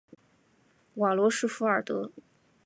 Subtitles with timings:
[0.95, 2.11] 瓦罗什弗尔德。